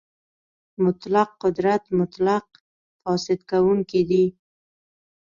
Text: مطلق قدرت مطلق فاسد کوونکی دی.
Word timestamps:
مطلق 0.83 1.29
قدرت 1.43 1.83
مطلق 1.99 2.45
فاسد 3.01 3.39
کوونکی 3.49 4.01
دی. 4.09 4.25